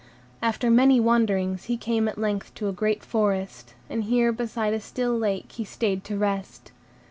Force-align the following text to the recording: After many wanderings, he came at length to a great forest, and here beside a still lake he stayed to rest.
After 0.41 0.71
many 0.71 0.99
wanderings, 0.99 1.65
he 1.65 1.77
came 1.77 2.07
at 2.07 2.17
length 2.17 2.55
to 2.55 2.67
a 2.67 2.71
great 2.73 3.03
forest, 3.05 3.75
and 3.87 4.05
here 4.05 4.31
beside 4.31 4.73
a 4.73 4.79
still 4.79 5.15
lake 5.15 5.51
he 5.51 5.63
stayed 5.63 6.03
to 6.05 6.17
rest. 6.17 6.71